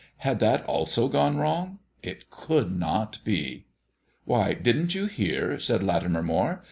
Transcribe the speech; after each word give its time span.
Had 0.17 0.39
that 0.39 0.65
also 0.65 1.07
gone 1.07 1.37
wrong? 1.37 1.77
It 2.01 2.31
could 2.31 2.71
not 2.75 3.19
be. 3.23 3.65
"Why, 4.25 4.53
didn't 4.55 4.95
you 4.95 5.05
hear?" 5.05 5.59
said 5.59 5.83
Latimer 5.83 6.23
Moire. 6.23 6.59